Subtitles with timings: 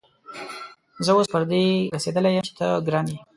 [1.05, 1.65] زه اوس پر دې
[1.95, 3.17] رسېدلی يم چې ته ګرم يې.